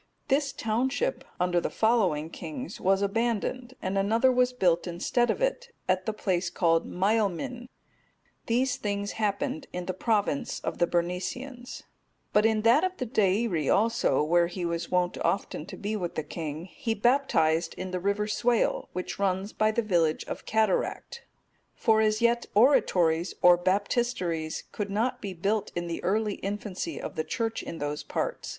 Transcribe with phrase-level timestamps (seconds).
[0.29, 5.75] This township, under the following kings, was abandoned, and another was built instead of it,
[5.87, 7.67] at the place called Maelmin.(240)
[8.47, 11.83] These things happened in the province of the Bernicians;
[12.33, 16.15] but in that of the Deiri also, where he was wont often to be with
[16.15, 21.21] the king, he baptized in the river Swale, which runs by the village of Cataract;(241)
[21.75, 27.13] for as yet oratories, or baptisteries, could not be built in the early infancy of
[27.15, 28.49] the Church in those parts.